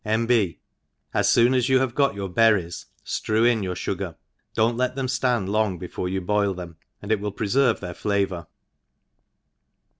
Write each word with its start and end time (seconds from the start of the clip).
—iVI 0.03 0.25
B. 0.27 0.59
As 1.13 1.31
foon 1.31 1.53
as 1.53 1.69
you 1.69 1.77
have 1.77 1.93
got 1.93 2.15
your 2.15 2.27
ber 2.27 2.55
ries, 2.55 2.87
ftrew 3.05 3.47
in 3.47 3.61
your 3.61 3.75
fugar, 3.75 4.15
do 4.55 4.61
not 4.63 4.75
let 4.75 4.95
them 4.95 5.05
ftaod 5.05 5.47
long 5.47 5.77
before 5.77 6.09
you 6.09 6.19
boil 6.21 6.55
them 6.55 6.75
i 7.03 7.11
it 7.11 7.19
will 7.19 7.31
prefervc 7.31 7.81
their 7.81 7.93
flavour. 7.93 8.47